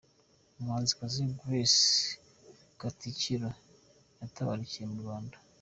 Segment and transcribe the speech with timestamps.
[0.59, 1.81] Umuhanzikazi Grace
[2.79, 3.49] Katikiro
[4.21, 5.35] yatabarukiye mu Rwanda.